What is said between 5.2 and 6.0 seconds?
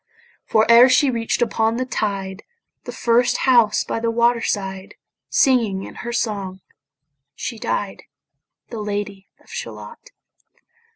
Singing in